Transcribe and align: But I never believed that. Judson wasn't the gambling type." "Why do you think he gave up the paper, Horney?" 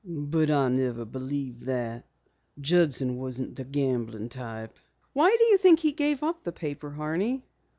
But 0.03 0.49
I 0.49 0.67
never 0.69 1.05
believed 1.05 1.65
that. 1.65 2.05
Judson 2.59 3.17
wasn't 3.17 3.53
the 3.55 3.63
gambling 3.63 4.29
type." 4.29 4.79
"Why 5.13 5.29
do 5.37 5.43
you 5.45 5.59
think 5.59 5.81
he 5.81 5.91
gave 5.91 6.23
up 6.23 6.41
the 6.41 6.51
paper, 6.51 6.89
Horney?" 6.89 7.43